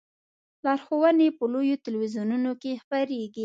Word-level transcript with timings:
لارښوونې 0.65 1.27
په 1.37 1.43
لویو 1.53 1.81
تلویزیونونو 1.85 2.51
کې 2.61 2.79
خپریږي. 2.83 3.39